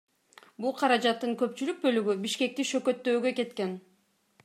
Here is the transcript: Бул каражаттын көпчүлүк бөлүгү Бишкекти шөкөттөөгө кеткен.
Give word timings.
Бул 0.63 0.73
каражаттын 0.79 1.35
көпчүлүк 1.43 1.85
бөлүгү 1.85 2.17
Бишкекти 2.25 2.69
шөкөттөөгө 2.73 3.37
кеткен. 3.43 3.79